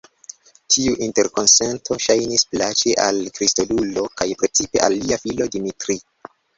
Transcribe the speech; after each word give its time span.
Tiu 0.75 0.95
interkonsento 1.07 1.99
ŝajnis 2.07 2.47
plaĉi 2.55 2.97
al 3.07 3.23
Kristodulo, 3.39 4.09
kaj 4.19 4.31
precipe 4.43 4.87
al 4.91 5.01
lia 5.07 5.25
filo 5.25 5.53
Dimitri. 5.57 6.03